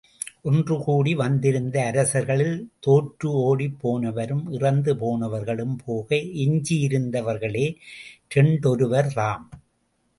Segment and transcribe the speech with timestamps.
[0.41, 2.55] ஒன்றுகூடி வந்திருந்த அரசர்களில்
[2.79, 7.67] தோற்று ஒடிப் போனவரும் இறந்து போனவர்களும் போக எஞ்சியிருந்தவர்களே
[8.35, 9.45] இரண்டொருவர்தாம்.